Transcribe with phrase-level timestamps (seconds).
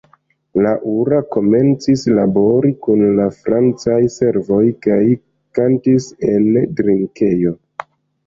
[0.65, 4.97] Laura komencis labori kun la francaj servoj kaj
[5.59, 6.49] kantis en
[6.81, 7.55] drinkejo.